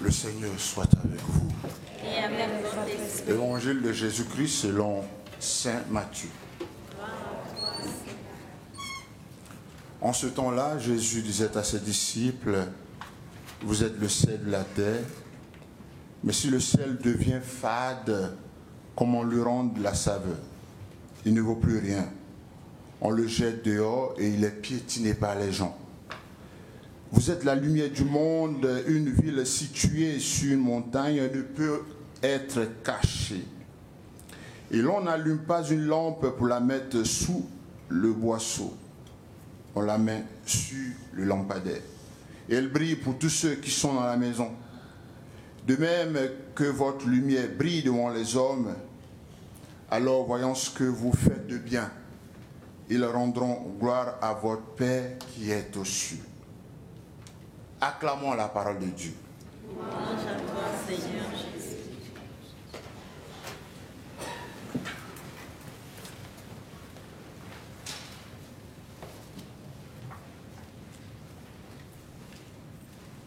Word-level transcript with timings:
Le 0.00 0.10
Seigneur 0.10 0.58
soit 0.58 0.88
avec 1.04 1.20
vous. 1.20 1.48
Évangile 3.28 3.82
de 3.82 3.92
Jésus-Christ 3.92 4.62
selon 4.62 5.04
Saint 5.38 5.82
Matthieu. 5.90 6.30
En 10.00 10.14
ce 10.14 10.26
temps-là, 10.26 10.78
Jésus 10.78 11.20
disait 11.20 11.54
à 11.56 11.62
ses 11.62 11.80
disciples, 11.80 12.66
vous 13.62 13.84
êtes 13.84 13.98
le 14.00 14.08
sel 14.08 14.42
de 14.42 14.50
la 14.50 14.64
terre, 14.64 15.04
mais 16.24 16.32
si 16.32 16.48
le 16.48 16.60
sel 16.60 16.96
devient 16.96 17.40
fade, 17.42 18.34
comment 18.96 19.22
lui 19.22 19.42
rendre 19.42 19.78
la 19.82 19.92
saveur? 19.94 20.38
Il 21.26 21.34
ne 21.34 21.42
vaut 21.42 21.56
plus 21.56 21.78
rien. 21.78 22.08
On 23.02 23.10
le 23.10 23.26
jette 23.26 23.64
dehors 23.64 24.14
et 24.18 24.28
il 24.28 24.44
est 24.44 24.62
piétiné 24.62 25.12
par 25.12 25.34
les 25.34 25.52
gens. 25.52 25.76
Vous 27.12 27.28
êtes 27.28 27.42
la 27.42 27.56
lumière 27.56 27.90
du 27.90 28.04
monde, 28.04 28.68
une 28.86 29.10
ville 29.10 29.44
située 29.44 30.20
sur 30.20 30.52
une 30.52 30.60
montagne 30.60 31.20
ne 31.34 31.42
peut 31.42 31.82
être 32.22 32.82
cachée. 32.84 33.44
Et 34.70 34.76
l'on 34.76 35.00
n'allume 35.00 35.40
pas 35.40 35.64
une 35.68 35.86
lampe 35.86 36.36
pour 36.36 36.46
la 36.46 36.60
mettre 36.60 37.02
sous 37.02 37.48
le 37.88 38.12
boisseau. 38.12 38.76
On 39.74 39.80
la 39.80 39.98
met 39.98 40.24
sur 40.46 40.76
le 41.14 41.24
lampadaire. 41.24 41.82
Elle 42.48 42.68
brille 42.68 42.94
pour 42.94 43.18
tous 43.18 43.28
ceux 43.28 43.54
qui 43.56 43.70
sont 43.70 43.94
dans 43.94 44.04
la 44.04 44.16
maison. 44.16 44.50
De 45.66 45.74
même 45.76 46.16
que 46.54 46.64
votre 46.64 47.08
lumière 47.08 47.48
brille 47.58 47.82
devant 47.82 48.10
les 48.10 48.36
hommes, 48.36 48.72
alors 49.90 50.26
voyant 50.26 50.54
ce 50.54 50.70
que 50.70 50.84
vous 50.84 51.12
faites 51.12 51.48
de 51.48 51.58
bien, 51.58 51.90
ils 52.88 53.04
rendront 53.04 53.74
gloire 53.80 54.14
à 54.22 54.32
votre 54.34 54.62
Père 54.76 55.18
qui 55.18 55.50
est 55.50 55.76
au 55.76 55.84
cieux. 55.84 56.18
Acclamons 57.82 58.34
la 58.34 58.48
parole 58.48 58.78
de 58.78 58.86
Dieu. 58.86 59.14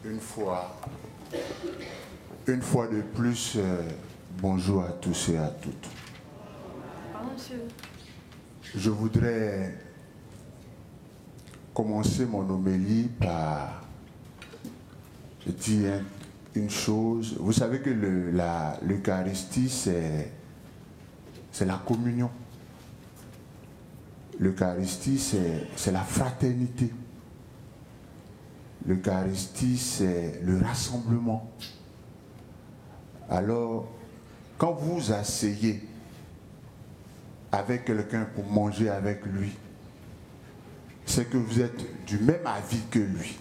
Une 0.05 0.19
fois, 0.19 0.75
une 2.45 2.61
fois 2.61 2.87
de 2.87 3.01
plus, 3.01 3.53
euh, 3.55 3.81
bonjour 4.39 4.83
à 4.83 4.89
tous 4.89 5.29
et 5.29 5.37
à 5.37 5.47
toutes. 5.47 5.89
Je 8.75 8.89
voudrais 8.91 9.75
commencer 11.73 12.25
mon 12.25 12.47
homélie 12.47 13.09
par 13.19 13.82
dire 15.51 16.01
une 16.55 16.69
chose. 16.69 17.35
Vous 17.39 17.53
savez 17.53 17.79
que 17.79 17.89
l'Eucharistie, 17.89 19.69
c'est 19.69 20.31
la 21.65 21.81
communion. 21.85 22.29
L'Eucharistie, 24.39 25.19
c'est 25.19 25.91
la 25.91 26.01
fraternité. 26.01 26.91
L'Eucharistie, 28.85 29.77
c'est 29.77 30.41
le 30.43 30.59
rassemblement. 30.59 31.49
Alors, 33.29 33.87
quand 34.57 34.73
vous 34.73 35.11
asseyez 35.13 35.87
avec 37.51 37.85
quelqu'un 37.85 38.27
pour 38.35 38.45
manger 38.45 38.89
avec 38.89 39.25
lui, 39.25 39.51
c'est 41.05 41.29
que 41.29 41.37
vous 41.37 41.61
êtes 41.61 42.05
du 42.05 42.17
même 42.17 42.45
avis 42.45 42.81
que 42.89 42.99
lui. 42.99 43.37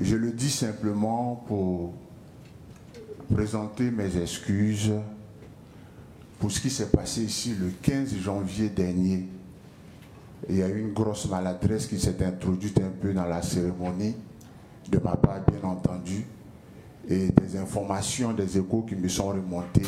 Je 0.00 0.16
le 0.16 0.32
dis 0.32 0.50
simplement 0.50 1.44
pour 1.46 1.92
présenter 3.32 3.90
mes 3.90 4.16
excuses 4.16 4.92
pour 6.38 6.50
ce 6.50 6.60
qui 6.60 6.70
s'est 6.70 6.88
passé 6.88 7.22
ici 7.22 7.54
le 7.58 7.70
15 7.82 8.14
janvier 8.16 8.70
dernier. 8.70 9.28
Il 10.48 10.56
y 10.56 10.62
a 10.62 10.68
eu 10.68 10.80
une 10.80 10.92
grosse 10.92 11.28
maladresse 11.28 11.86
qui 11.86 12.00
s'est 12.00 12.24
introduite 12.24 12.80
un 12.80 12.88
peu 12.88 13.12
dans 13.12 13.26
la 13.26 13.42
cérémonie, 13.42 14.16
de 14.90 14.98
ma 14.98 15.14
part 15.14 15.40
bien 15.44 15.68
entendu, 15.68 16.24
et 17.08 17.28
des 17.28 17.56
informations, 17.56 18.32
des 18.32 18.58
échos 18.58 18.82
qui 18.88 18.96
me 18.96 19.08
sont 19.08 19.28
remontés. 19.28 19.86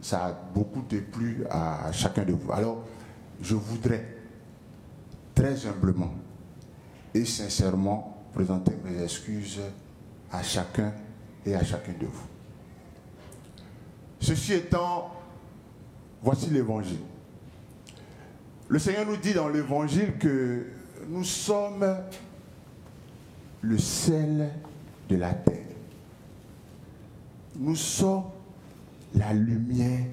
Ça 0.00 0.26
a 0.26 0.32
beaucoup 0.54 0.82
déplu 0.88 1.44
à 1.50 1.90
chacun 1.90 2.24
de 2.24 2.32
vous. 2.32 2.52
Alors, 2.52 2.84
je 3.40 3.54
voudrais 3.54 4.06
très 5.34 5.66
humblement 5.66 6.12
et 7.14 7.24
sincèrement 7.24 8.11
présenter 8.32 8.72
mes 8.84 9.02
excuses 9.02 9.60
à 10.30 10.42
chacun 10.42 10.92
et 11.44 11.54
à 11.54 11.64
chacun 11.64 11.92
de 11.92 12.06
vous. 12.06 12.26
Ceci 14.20 14.54
étant, 14.54 15.12
voici 16.22 16.48
l'évangile. 16.50 17.00
Le 18.68 18.78
Seigneur 18.78 19.06
nous 19.06 19.16
dit 19.16 19.34
dans 19.34 19.48
l'évangile 19.48 20.16
que 20.18 20.66
nous 21.08 21.24
sommes 21.24 21.96
le 23.60 23.78
sel 23.78 24.50
de 25.08 25.16
la 25.16 25.34
terre. 25.34 25.58
Nous 27.56 27.76
sommes 27.76 28.24
la 29.14 29.32
lumière 29.34 30.06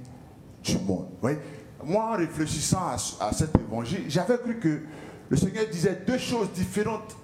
du 0.64 0.78
monde. 0.80 1.08
Voyez 1.22 1.38
Moi, 1.84 2.04
en 2.04 2.18
réfléchissant 2.18 2.82
à, 2.82 2.98
à 3.22 3.32
cet 3.32 3.58
évangile, 3.58 4.06
j'avais 4.10 4.38
cru 4.38 4.58
que 4.60 4.82
le 5.30 5.38
Seigneur 5.38 5.66
disait 5.72 6.02
deux 6.06 6.18
choses 6.18 6.52
différentes. 6.52 7.16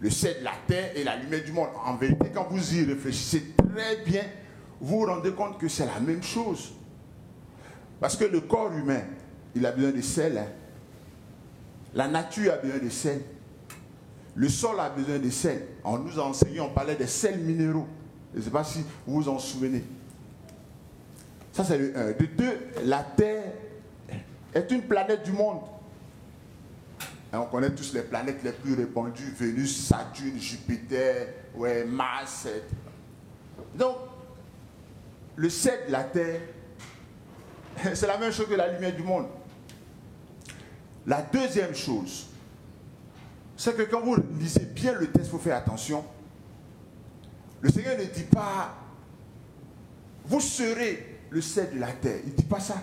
Le 0.00 0.10
sel 0.10 0.38
de 0.40 0.44
la 0.44 0.52
terre 0.66 0.92
et 0.96 1.02
la 1.04 1.16
lumière 1.16 1.44
du 1.44 1.52
monde. 1.52 1.68
En 1.84 1.96
vérité, 1.96 2.30
quand 2.32 2.46
vous 2.50 2.74
y 2.74 2.84
réfléchissez 2.84 3.52
très 3.56 3.96
bien, 4.04 4.22
vous 4.80 5.00
vous 5.00 5.06
rendez 5.06 5.32
compte 5.32 5.58
que 5.58 5.66
c'est 5.68 5.86
la 5.86 5.98
même 6.00 6.22
chose. 6.22 6.72
Parce 8.00 8.16
que 8.16 8.24
le 8.24 8.40
corps 8.42 8.72
humain, 8.72 9.02
il 9.54 9.66
a 9.66 9.72
besoin 9.72 9.90
de 9.90 10.00
sel. 10.00 10.38
hein. 10.38 10.46
La 11.94 12.06
nature 12.06 12.52
a 12.52 12.56
besoin 12.58 12.78
de 12.78 12.88
sel. 12.90 13.22
Le 14.36 14.48
sol 14.48 14.78
a 14.78 14.88
besoin 14.90 15.18
de 15.18 15.30
sel. 15.30 15.66
On 15.82 15.98
nous 15.98 16.20
a 16.20 16.22
enseigné, 16.22 16.60
on 16.60 16.68
parlait 16.72 16.94
des 16.94 17.08
sels 17.08 17.40
minéraux. 17.40 17.88
Je 18.34 18.38
ne 18.38 18.44
sais 18.44 18.50
pas 18.50 18.62
si 18.62 18.84
vous 19.06 19.14
vous 19.22 19.28
en 19.28 19.38
souvenez. 19.38 19.82
Ça, 21.50 21.64
c'est 21.64 21.78
le 21.78 21.96
un. 21.98 22.12
De 22.12 22.26
deux, 22.26 22.58
la 22.84 23.02
Terre 23.02 23.52
est 24.54 24.70
une 24.70 24.82
planète 24.82 25.24
du 25.24 25.32
monde. 25.32 25.62
Hein, 27.32 27.40
on 27.40 27.46
connaît 27.46 27.70
tous 27.70 27.92
les 27.92 28.02
planètes 28.02 28.42
les 28.42 28.52
plus 28.52 28.74
répandues 28.74 29.34
Vénus, 29.38 29.86
Saturne, 29.86 30.38
Jupiter, 30.38 31.28
ouais, 31.54 31.84
Mars. 31.84 32.48
Donc, 33.74 33.96
le 35.36 35.50
sel 35.50 35.86
de 35.86 35.92
la 35.92 36.04
Terre, 36.04 36.40
c'est 37.94 38.06
la 38.06 38.16
même 38.16 38.32
chose 38.32 38.48
que 38.48 38.54
la 38.54 38.72
lumière 38.72 38.94
du 38.94 39.02
monde. 39.02 39.26
La 41.06 41.22
deuxième 41.22 41.74
chose, 41.74 42.28
c'est 43.56 43.76
que 43.76 43.82
quand 43.82 44.00
vous 44.00 44.16
lisez 44.38 44.66
bien 44.66 44.92
le 44.92 45.06
texte, 45.10 45.28
il 45.28 45.30
faut 45.30 45.38
faire 45.38 45.56
attention. 45.56 46.04
Le 47.60 47.70
Seigneur 47.70 47.98
ne 47.98 48.04
dit 48.04 48.24
pas, 48.24 48.74
vous 50.26 50.40
serez 50.40 51.20
le 51.30 51.40
sel 51.40 51.74
de 51.74 51.80
la 51.80 51.92
terre. 51.92 52.20
Il 52.24 52.32
ne 52.32 52.36
dit 52.36 52.44
pas 52.44 52.60
ça. 52.60 52.76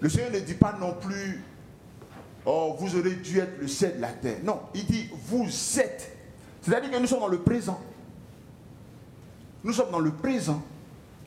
Le 0.00 0.08
Seigneur 0.08 0.30
ne 0.30 0.40
dit 0.40 0.54
pas 0.54 0.76
non 0.78 0.94
plus, 0.94 1.42
oh, 2.44 2.76
vous 2.78 2.96
aurez 2.96 3.14
dû 3.14 3.38
être 3.38 3.58
le 3.60 3.68
sel 3.68 3.96
de 3.96 4.00
la 4.00 4.12
terre. 4.12 4.38
Non, 4.42 4.60
il 4.74 4.86
dit, 4.86 5.10
vous 5.26 5.46
êtes. 5.78 6.16
C'est-à-dire 6.62 6.90
que 6.90 6.98
nous 6.98 7.06
sommes 7.06 7.20
dans 7.20 7.28
le 7.28 7.40
présent. 7.40 7.80
Nous 9.62 9.72
sommes 9.72 9.90
dans 9.90 9.98
le 9.98 10.12
présent. 10.12 10.62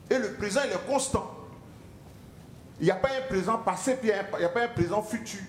Et 0.09 0.17
le 0.17 0.33
présent, 0.33 0.61
il 0.65 0.71
est 0.71 0.91
constant. 0.91 1.29
Il 2.79 2.85
n'y 2.85 2.91
a 2.91 2.95
pas 2.95 3.09
un 3.09 3.27
présent 3.27 3.57
passé, 3.59 3.95
puis 3.95 4.09
il 4.09 4.39
n'y 4.39 4.45
a 4.45 4.49
pas 4.49 4.63
un 4.63 4.67
présent 4.67 5.01
futur. 5.01 5.39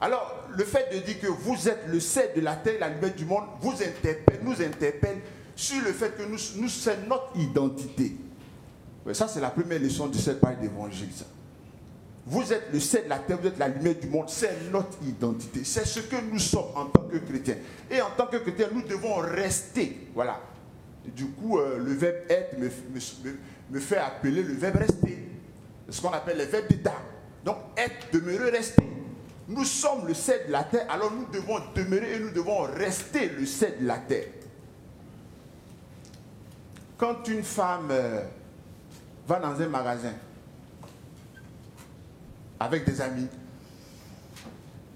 Alors, 0.00 0.48
le 0.50 0.64
fait 0.64 0.92
de 0.92 0.98
dire 0.98 1.20
que 1.20 1.28
vous 1.28 1.68
êtes 1.68 1.86
le 1.86 2.00
sel 2.00 2.30
de 2.34 2.40
la 2.40 2.56
terre, 2.56 2.74
la 2.80 2.88
lumière 2.88 3.14
du 3.14 3.24
monde, 3.24 3.44
vous 3.60 3.72
interpelle, 3.72 4.40
nous 4.42 4.60
interpelle 4.60 5.20
sur 5.54 5.80
le 5.82 5.92
fait 5.92 6.16
que 6.16 6.24
nous, 6.24 6.38
nous 6.56 6.68
c'est 6.68 7.06
notre 7.06 7.30
identité. 7.36 8.16
Ça, 9.12 9.28
c'est 9.28 9.40
la 9.40 9.50
première 9.50 9.78
leçon 9.78 10.08
de 10.08 10.16
cette 10.16 10.40
page 10.40 10.58
d'évangile. 10.58 11.08
Vous 12.24 12.52
êtes 12.52 12.68
le 12.72 12.78
sel 12.78 13.04
de 13.04 13.08
la 13.08 13.18
terre, 13.18 13.38
vous 13.40 13.48
êtes 13.48 13.58
la 13.58 13.68
lumière 13.68 13.96
du 14.00 14.06
monde, 14.06 14.28
c'est 14.28 14.70
notre 14.70 14.96
identité. 15.02 15.64
C'est 15.64 15.84
ce 15.84 16.00
que 16.00 16.16
nous 16.30 16.38
sommes 16.38 16.70
en 16.76 16.86
tant 16.86 17.02
que 17.02 17.18
chrétiens. 17.18 17.56
Et 17.90 18.00
en 18.00 18.10
tant 18.16 18.26
que 18.26 18.36
chrétiens, 18.36 18.68
nous 18.72 18.82
devons 18.82 19.16
rester. 19.16 20.08
Voilà. 20.14 20.40
Du 21.04 21.26
coup, 21.26 21.58
euh, 21.58 21.78
le 21.78 21.94
verbe 21.94 22.16
être 22.28 22.56
me, 22.58 23.80
fait 23.80 23.96
appeler 23.96 24.42
le 24.44 24.54
verbe 24.54 24.76
rester. 24.76 25.18
Ce 25.88 26.00
qu'on 26.00 26.10
appelle 26.10 26.38
le 26.38 26.44
verbe 26.44 26.68
d'état. 26.68 26.94
Donc, 27.44 27.56
être, 27.76 28.12
demeurer, 28.12 28.50
rester. 28.50 28.88
Nous 29.48 29.64
sommes 29.64 30.06
le 30.06 30.14
sel 30.14 30.46
de 30.46 30.52
la 30.52 30.62
terre, 30.62 30.86
alors 30.88 31.10
nous 31.10 31.26
devons 31.26 31.58
demeurer 31.74 32.14
et 32.14 32.20
nous 32.20 32.30
devons 32.30 32.62
rester 32.62 33.30
le 33.30 33.44
sel 33.44 33.78
de 33.80 33.86
la 33.86 33.98
terre. 33.98 34.28
Quand 36.96 37.26
une 37.26 37.42
femme 37.42 37.88
euh, 37.90 38.22
va 39.26 39.40
dans 39.40 39.60
un 39.60 39.68
magasin 39.68 40.12
avec 42.62 42.84
des 42.84 43.00
amis 43.00 43.28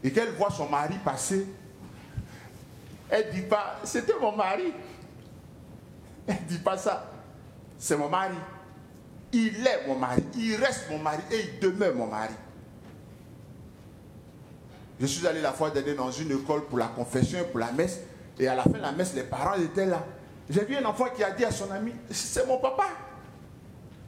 et 0.04 0.12
qu'elle 0.12 0.30
voit 0.30 0.50
son 0.50 0.68
mari 0.68 0.94
passer, 1.04 1.46
elle 3.10 3.26
ne 3.26 3.32
dit 3.32 3.42
pas, 3.42 3.80
c'était 3.84 4.14
mon 4.20 4.32
mari. 4.32 4.72
Elle 6.26 6.34
ne 6.34 6.48
dit 6.48 6.58
pas 6.58 6.76
ça. 6.76 7.10
C'est 7.78 7.96
mon 7.96 8.08
mari. 8.08 8.36
Il 9.32 9.66
est 9.66 9.86
mon 9.86 9.96
mari. 9.96 10.22
Il 10.36 10.56
reste 10.56 10.90
mon 10.90 10.98
mari 10.98 11.22
et 11.30 11.40
il 11.40 11.60
demeure 11.60 11.94
mon 11.94 12.06
mari. 12.06 12.34
Je 14.98 15.06
suis 15.06 15.26
allé 15.26 15.40
la 15.40 15.52
fois 15.52 15.70
dernière 15.70 15.96
dans 15.96 16.10
une 16.10 16.32
école 16.32 16.64
pour 16.66 16.78
la 16.78 16.86
confession 16.86 17.40
et 17.40 17.44
pour 17.44 17.60
la 17.60 17.72
messe. 17.72 18.00
Et 18.38 18.48
à 18.48 18.54
la 18.54 18.62
fin 18.62 18.70
de 18.70 18.78
la 18.78 18.92
messe, 18.92 19.14
les 19.14 19.24
parents 19.24 19.54
étaient 19.54 19.86
là. 19.86 20.04
J'ai 20.48 20.64
vu 20.64 20.76
un 20.76 20.84
enfant 20.84 21.06
qui 21.14 21.22
a 21.22 21.30
dit 21.32 21.44
à 21.44 21.50
son 21.50 21.70
ami, 21.70 21.92
c'est 22.10 22.46
mon 22.46 22.58
papa. 22.58 22.86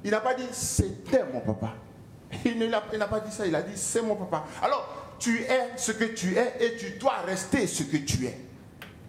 Il 0.05 0.11
n'a 0.13 0.21
pas 0.21 0.35
dit, 0.35 0.47
c'était 0.53 1.25
mon 1.33 1.41
papa. 1.41 1.75
Il 2.45 2.69
n'a 2.69 3.07
pas 3.07 3.21
dit 3.21 3.33
ça, 3.33 3.47
il 3.47 3.55
a 3.55 3.63
dit, 3.63 3.77
c'est 3.77 4.03
mon 4.03 4.17
papa. 4.17 4.45
Alors, 4.63 5.17
tu 5.19 5.43
es 5.43 5.77
ce 5.77 5.93
que 5.93 6.05
tu 6.05 6.37
es 6.37 6.55
et 6.61 6.77
tu 6.77 6.91
dois 6.99 7.19
rester 7.27 7.67
ce 7.67 7.83
que 7.83 7.97
tu 7.97 8.27
es. 8.27 8.39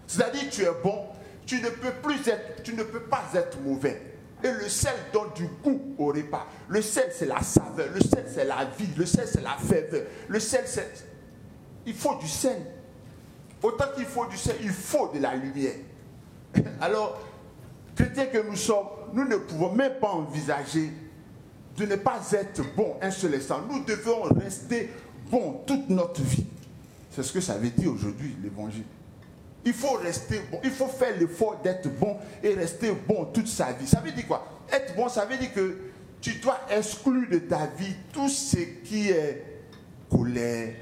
C'est-à-dire, 0.07 0.43
tu 0.49 0.63
es 0.63 0.71
bon, 0.83 1.05
tu 1.45 1.61
ne 1.61 1.69
peux 1.69 1.91
plus 2.01 2.27
être, 2.27 2.63
tu 2.63 2.73
ne 2.73 2.83
peux 2.83 3.01
pas 3.01 3.23
être 3.33 3.59
mauvais. 3.61 4.01
Et 4.43 4.51
le 4.51 4.69
sel 4.69 4.93
donne 5.11 5.33
du 5.35 5.45
goût 5.63 5.95
au 5.97 6.07
repas. 6.07 6.47
Le 6.69 6.81
sel, 6.81 7.11
c'est 7.11 7.25
la 7.25 7.41
saveur. 7.41 7.89
Le 7.93 7.99
sel, 7.99 8.25
c'est 8.33 8.45
la 8.45 8.65
vie. 8.65 8.87
Le 8.95 9.05
sel, 9.05 9.27
c'est 9.27 9.41
la 9.41 9.57
ferveur. 9.57 10.03
Le 10.29 10.39
sel, 10.39 10.63
c'est. 10.65 11.05
Il 11.85 11.93
faut 11.93 12.15
du 12.15 12.27
sel. 12.27 12.57
Autant 13.61 13.85
qu'il 13.95 14.05
faut 14.05 14.25
du 14.27 14.37
sel, 14.37 14.55
il 14.61 14.69
faut 14.69 15.11
de 15.13 15.19
la 15.19 15.35
lumière. 15.35 15.75
Alors, 16.81 17.19
chrétiens 17.95 18.27
que 18.27 18.37
nous 18.37 18.55
sommes, 18.55 18.87
nous 19.13 19.27
ne 19.27 19.35
pouvons 19.35 19.73
même 19.73 19.95
pas 19.99 20.11
envisager 20.11 20.89
de 21.77 21.85
ne 21.85 21.95
pas 21.95 22.19
être 22.33 22.61
bon 22.75 22.95
un 23.01 23.11
seul 23.11 23.35
instant. 23.35 23.61
Nous 23.69 23.83
devons 23.83 24.23
rester 24.23 24.89
bons 25.29 25.61
toute 25.65 25.89
notre 25.89 26.21
vie. 26.21 26.45
C'est 27.11 27.23
ce 27.23 27.31
que 27.31 27.41
ça 27.41 27.57
veut 27.57 27.69
dire 27.69 27.91
aujourd'hui, 27.91 28.35
l'évangile. 28.41 28.83
Il 29.65 29.73
faut 29.73 29.93
rester 29.93 30.41
bon, 30.51 30.59
il 30.63 30.71
faut 30.71 30.87
faire 30.87 31.17
l'effort 31.17 31.59
d'être 31.61 31.89
bon 31.99 32.17
et 32.41 32.53
rester 32.53 32.91
bon 33.07 33.25
toute 33.25 33.47
sa 33.47 33.71
vie. 33.73 33.87
Ça 33.87 33.99
veut 33.99 34.11
dire 34.11 34.27
quoi? 34.27 34.45
Être 34.71 34.95
bon, 34.95 35.09
ça 35.09 35.25
veut 35.25 35.37
dire 35.37 35.53
que 35.53 35.77
tu 36.21 36.35
dois 36.35 36.59
exclure 36.69 37.29
de 37.29 37.39
ta 37.39 37.67
vie 37.77 37.93
tout 38.13 38.29
ce 38.29 38.57
qui 38.83 39.09
est 39.09 39.43
colère, 40.09 40.73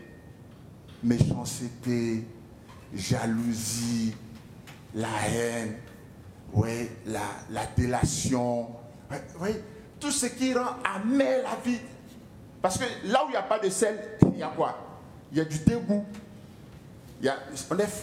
méchanceté, 1.04 2.24
jalousie, 2.94 4.16
la 4.94 5.08
haine, 5.28 5.74
oui, 6.54 6.90
la, 7.06 7.22
la 7.50 7.66
délation, 7.76 8.68
oui, 9.42 9.50
tout 10.00 10.12
ce 10.12 10.28
qui 10.28 10.54
rend 10.54 10.76
amer 10.84 11.44
la 11.44 11.56
vie. 11.64 11.80
Parce 12.62 12.78
que 12.78 12.86
là 13.06 13.24
où 13.24 13.30
il 13.30 13.32
n'y 13.32 13.38
a 13.38 13.44
pas 13.44 13.60
de 13.60 13.70
sel, 13.70 14.18
il 14.34 14.40
y 14.40 14.44
a 14.44 14.48
quoi? 14.48 14.78
Il 15.32 15.38
y 15.38 15.42
a 15.42 15.46
du 15.46 15.60
dégoût. 15.60 16.06
Il 17.20 17.26
y 17.26 17.30
a, 17.30 17.36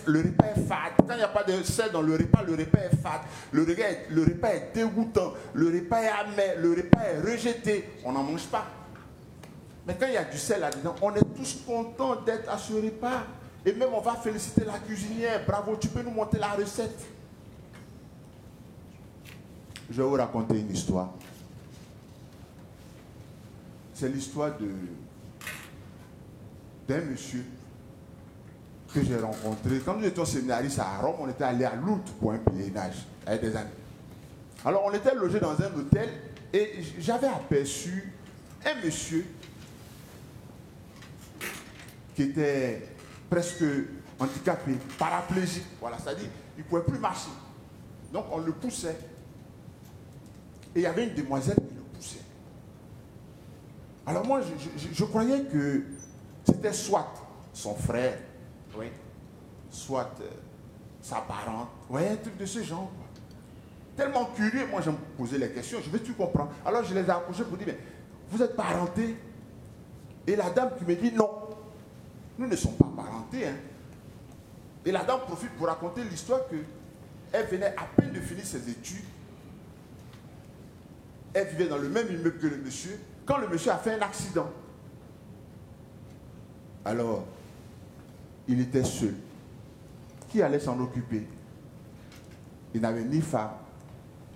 le 0.07 0.23
repas 0.23 0.47
est 0.57 0.67
fade. 0.67 0.93
Quand 1.07 1.15
il 1.15 1.19
n'y 1.19 1.23
a 1.23 1.29
pas 1.29 1.45
de 1.45 1.63
sel 1.63 1.93
dans 1.93 2.03
le 2.03 2.15
repas, 2.15 2.43
le 2.43 2.53
repas 2.53 2.81
est 2.81 2.97
fade. 2.97 3.21
Le 3.53 3.63
repas 3.63 3.83
est, 3.83 4.07
le 4.11 4.23
repas 4.25 4.49
est 4.49 4.71
dégoûtant. 4.75 5.33
Le 5.53 5.67
repas 5.67 6.03
est 6.03 6.09
amer. 6.09 6.57
Le 6.59 6.71
repas 6.71 7.01
est 7.03 7.21
rejeté. 7.21 7.91
On 8.05 8.13
n'en 8.13 8.25
mange 8.25 8.47
pas. 8.47 8.67
Mais 9.87 9.95
quand 9.99 10.07
il 10.07 10.15
y 10.15 10.17
a 10.17 10.25
du 10.25 10.39
sel 10.39 10.61
là-dedans, 10.61 10.95
on 11.01 11.15
est 11.15 11.35
tous 11.37 11.63
contents 11.67 12.17
d'être 12.23 12.51
à 12.51 12.59
ce 12.59 12.73
repas. 12.73 13.23
Et 13.65 13.73
même 13.73 13.91
on 13.95 14.01
va 14.01 14.15
féliciter 14.15 14.65
la 14.65 14.79
cuisinière. 14.79 15.43
Bravo, 15.47 15.77
tu 15.77 15.89
peux 15.89 16.03
nous 16.03 16.11
monter 16.11 16.39
la 16.39 16.49
recette. 16.49 17.01
Je 19.91 20.03
vais 20.03 20.09
vous 20.09 20.15
raconter 20.15 20.59
une 20.59 20.71
histoire. 20.73 21.11
C'est 23.95 24.09
l'histoire 24.09 24.51
d'un 26.89 27.01
monsieur 27.01 27.45
que 28.93 29.03
j'ai 29.03 29.17
rencontré. 29.17 29.81
Quand 29.85 29.97
nous 29.97 30.05
étions 30.05 30.25
séminaristes 30.25 30.81
à 30.81 30.99
Rome, 30.99 31.15
on 31.21 31.29
était 31.29 31.45
allé 31.45 31.65
à 31.65 31.77
Lourdes 31.77 32.11
pour 32.21 32.33
un 32.33 32.39
pèlerinage 32.39 33.07
avec 33.25 33.41
des 33.43 33.57
amis. 33.57 33.71
Alors 34.65 34.85
on 34.85 34.93
était 34.93 35.15
logé 35.15 35.39
dans 35.39 35.53
un 35.53 35.75
hôtel 35.77 36.09
et 36.53 36.83
j'avais 36.99 37.29
aperçu 37.29 38.13
un 38.67 38.85
monsieur 38.85 39.27
qui 42.17 42.23
était 42.23 42.89
presque 43.31 43.65
handicapé, 44.19 44.73
paraplégique. 44.99 45.67
Voilà, 45.81 45.99
c'est-à-dire 45.99 46.29
il 46.57 46.65
ne 46.65 46.69
pouvait 46.69 46.83
plus 46.83 46.99
marcher. 46.99 47.31
Donc 48.13 48.27
on 48.33 48.39
le 48.39 48.53
poussait. 48.53 48.97
Et 50.75 50.81
il 50.81 50.83
y 50.83 50.87
avait 50.87 51.09
une 51.09 51.15
demoiselle. 51.15 51.59
Alors 54.07 54.27
moi, 54.27 54.41
je, 54.93 55.05
croyais 55.05 55.45
que 55.45 55.83
c'était 56.45 56.73
soit 56.73 57.13
son 57.53 57.75
frère, 57.75 58.19
soit 59.71 60.11
euh, 60.21 60.29
sa 61.01 61.17
parente, 61.21 61.69
oui, 61.89 62.03
un 62.07 62.17
truc 62.17 62.37
de 62.37 62.47
ce 62.47 62.63
genre. 62.63 62.91
Tellement 63.97 64.27
curieux, 64.27 64.67
moi 64.67 64.81
je 64.81 64.91
me 64.91 64.97
posais 65.17 65.39
les 65.39 65.51
questions, 65.51 65.79
je 65.83 65.89
veux 65.89 66.01
tout 66.01 66.15
comprendre. 66.15 66.51
Alors 66.67 66.85
je 66.85 66.95
les 66.95 67.03
ai 67.03 67.11
approchés 67.11 67.45
pour 67.45 67.57
dire, 67.57 67.69
mais 67.69 67.79
vous 68.31 68.43
êtes 68.43 68.57
parenté? 68.57 69.17
Et 70.27 70.37
la 70.37 70.51
dame 70.51 70.71
qui 70.77 70.85
me 70.85 70.97
dit, 70.97 71.13
non, 71.13 71.31
nous 72.39 72.47
ne 72.47 72.57
sommes 72.57 72.75
pas 72.75 72.91
parentés. 72.97 73.47
Hein. 73.47 73.57
Et 74.85 74.91
la 74.91 75.05
dame 75.05 75.21
profite 75.21 75.51
pour 75.51 75.67
raconter 75.67 76.03
l'histoire 76.05 76.41
que 76.49 76.57
elle 77.33 77.47
venait 77.47 77.75
à 77.77 77.85
peine 77.97 78.13
de 78.13 78.21
finir 78.21 78.45
ses 78.45 78.69
études 78.69 79.05
elle 81.35 81.49
vivait 81.49 81.67
dans 81.67 81.79
le 81.79 81.89
même 81.89 82.07
immeuble 82.09 82.39
que 82.39 82.47
le 82.47 82.57
monsieur, 82.57 82.99
quand 83.25 83.39
le 83.39 83.49
monsieur 83.49 83.73
a 83.73 83.79
fait 83.79 83.95
un 83.95 84.03
accident. 84.03 84.51
Alors, 86.85 87.25
il 88.47 88.61
était 88.61 88.85
seul. 88.85 89.15
Qui 90.29 90.43
allait 90.43 90.61
s'en 90.61 90.79
occuper? 90.81 91.27
Il 92.75 92.81
n'avait 92.81 93.05
ni 93.05 93.21
femme, 93.21 93.53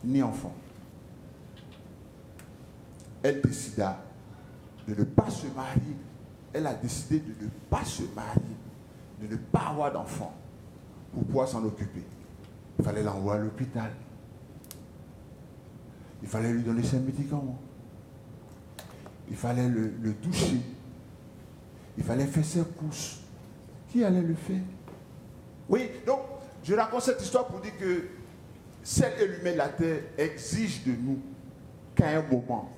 ni 0.04 0.22
enfant. 0.22 0.54
Elle 3.22 3.40
décida 3.42 3.98
de 4.86 4.94
ne 4.94 5.04
pas 5.04 5.28
se 5.28 5.46
marier. 5.48 5.96
Elle 6.52 6.66
a 6.66 6.74
décidé 6.74 7.18
de 7.20 7.44
ne 7.44 7.50
pas 7.68 7.84
se 7.84 8.02
marier, 8.14 8.56
de 9.20 9.26
ne 9.26 9.36
pas 9.36 9.66
avoir 9.70 9.92
d'enfant 9.92 10.32
pour 11.12 11.24
pouvoir 11.24 11.48
s'en 11.48 11.64
occuper. 11.64 12.04
Il 12.78 12.84
fallait 12.84 13.02
l'envoyer 13.02 13.40
à 13.40 13.44
l'hôpital. 13.44 13.90
Il 16.22 16.28
fallait 16.28 16.52
lui 16.52 16.62
donner 16.62 16.82
ses 16.82 17.00
médicaments. 17.00 17.58
Il 19.30 19.36
fallait 19.36 19.68
le, 19.68 20.14
toucher. 20.14 20.56
Il 21.96 22.04
fallait 22.04 22.26
faire 22.26 22.44
ses 22.44 22.62
courses. 22.62 23.20
Qui 23.90 24.04
allait 24.04 24.22
le 24.22 24.34
faire? 24.34 24.60
Oui, 25.68 25.90
donc 26.06 26.20
je 26.64 26.74
raconte 26.74 27.02
cette 27.02 27.20
histoire 27.22 27.46
pour 27.46 27.60
dire 27.60 27.76
que 27.78 28.04
celle 28.82 29.20
élumée 29.20 29.54
la 29.54 29.68
terre 29.68 30.00
exige 30.16 30.84
de 30.84 30.92
nous 30.92 31.18
qu'à 31.94 32.10
un 32.10 32.22
moment, 32.22 32.70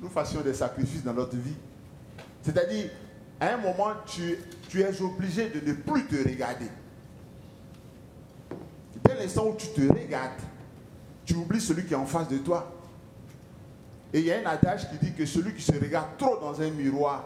nous 0.00 0.08
fassions 0.08 0.40
des 0.40 0.54
sacrifices 0.54 1.02
dans 1.02 1.14
notre 1.14 1.36
vie. 1.36 1.56
C'est-à-dire, 2.42 2.90
à 3.40 3.54
un 3.54 3.56
moment, 3.56 3.90
tu, 4.06 4.36
tu 4.68 4.80
es 4.80 5.02
obligé 5.02 5.48
de 5.50 5.66
ne 5.66 5.74
plus 5.74 6.06
te 6.06 6.16
regarder. 6.16 6.66
Dès 9.04 9.14
l'instant 9.14 9.48
où 9.48 9.54
tu 9.54 9.68
te 9.68 9.80
regardes, 9.92 10.40
tu 11.24 11.34
oublies 11.34 11.60
celui 11.60 11.84
qui 11.84 11.94
est 11.94 11.96
en 11.96 12.06
face 12.06 12.28
de 12.28 12.38
toi. 12.38 12.72
Et 14.14 14.20
il 14.20 14.26
y 14.26 14.32
a 14.32 14.38
un 14.38 14.46
adage 14.46 14.88
qui 14.88 15.04
dit 15.04 15.12
que 15.12 15.26
celui 15.26 15.52
qui 15.54 15.62
se 15.62 15.72
regarde 15.72 16.16
trop 16.16 16.38
dans 16.38 16.62
un 16.62 16.70
miroir, 16.70 17.24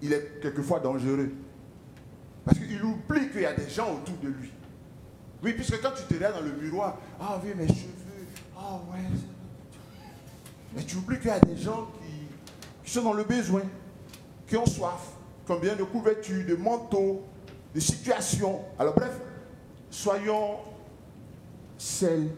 il 0.00 0.10
est 0.10 0.40
quelquefois 0.40 0.80
dangereux. 0.80 1.30
Parce 2.46 2.58
qu'il 2.58 2.82
oublie 2.82 3.28
qu'il 3.28 3.42
y 3.42 3.46
a 3.46 3.52
des 3.52 3.68
gens 3.68 3.92
autour 3.96 4.16
de 4.22 4.28
lui. 4.28 4.50
Oui, 5.42 5.52
puisque 5.52 5.82
quand 5.82 5.90
tu 5.90 6.04
te 6.04 6.14
regardes 6.14 6.36
dans 6.36 6.50
le 6.50 6.56
miroir, 6.56 6.96
ah 7.20 7.38
oui, 7.44 7.50
mes 7.54 7.68
cheveux, 7.68 8.26
ah 8.56 8.80
ouais. 8.90 9.00
Mais 10.74 10.82
tu 10.82 10.96
oublies 10.96 11.18
qu'il 11.18 11.26
y 11.26 11.30
a 11.30 11.40
des 11.40 11.58
gens 11.58 11.90
qui, 12.00 12.86
qui 12.86 12.90
sont 12.90 13.02
dans 13.02 13.12
le 13.12 13.24
besoin, 13.24 13.60
qui 14.46 14.56
ont 14.56 14.64
soif, 14.64 15.10
combien 15.46 15.76
de 15.76 15.84
couvertures, 15.84 16.46
de 16.46 16.56
manteaux, 16.56 17.22
de 17.74 17.80
situations. 17.80 18.62
Alors 18.78 18.94
bref, 18.94 19.12
soyons 19.90 20.56
celles 21.76 22.30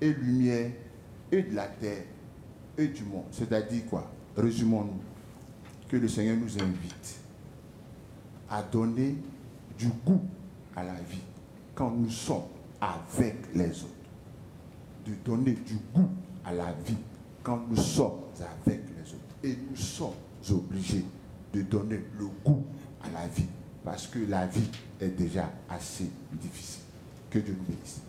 et 0.00 0.08
lumière 0.08 0.70
et 1.30 1.42
de 1.42 1.54
la 1.54 1.66
terre 1.66 2.04
et 2.78 2.88
du 2.88 3.04
monde. 3.04 3.24
C'est-à-dire 3.30 3.86
quoi? 3.86 4.10
Résumons-nous. 4.36 5.00
Que 5.88 5.96
le 5.96 6.08
Seigneur 6.08 6.36
nous 6.36 6.60
invite 6.60 7.20
à 8.50 8.62
donner 8.62 9.16
du 9.78 9.88
goût 10.04 10.20
à 10.74 10.82
la 10.82 10.94
vie 10.94 11.22
quand 11.74 11.90
nous 11.90 12.10
sommes 12.10 12.42
avec 12.80 13.36
les 13.54 13.70
autres. 13.70 13.92
De 15.06 15.12
donner 15.24 15.52
du 15.52 15.76
goût 15.94 16.08
à 16.44 16.52
la 16.52 16.72
vie 16.84 16.96
quand 17.42 17.60
nous 17.68 17.76
sommes 17.76 18.20
avec 18.40 18.80
les 18.96 19.12
autres. 19.12 19.36
Et 19.44 19.56
nous 19.70 19.76
sommes 19.76 20.14
obligés 20.50 21.04
de 21.52 21.62
donner 21.62 22.00
le 22.18 22.26
goût 22.44 22.64
à 23.02 23.10
la 23.10 23.28
vie 23.28 23.46
parce 23.84 24.08
que 24.08 24.18
la 24.28 24.46
vie 24.46 24.68
est 25.00 25.10
déjà 25.10 25.48
assez 25.68 26.10
difficile. 26.32 26.82
Que 27.30 27.38
Dieu 27.38 27.56
nous 27.56 27.64
bénisse. 27.64 28.00